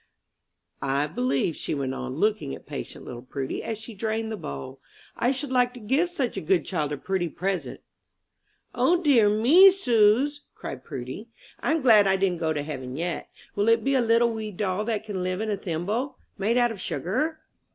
[0.81, 4.81] "I believe," she went on, looking at patient little Prudy, as she drained the bowl,
[5.15, 7.81] "I should like to give such a good child a pretty present."
[8.73, 11.29] "O, dear me suz!" screamed Prudy,
[11.59, 13.29] "I'm glad I didn't go to heaven yet.
[13.53, 16.17] Will it be a little wee doll that can live in a thimble?
[16.35, 17.39] made out of sugar?"